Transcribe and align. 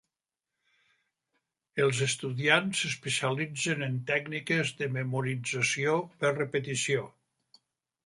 Els 1.83 1.99
estudiants 2.05 2.81
s'especialitzen 2.81 3.89
en 3.91 4.01
tècniques 4.11 4.75
de 4.83 4.91
memorització 4.99 5.97
per 6.25 6.37
repetició. 6.43 7.11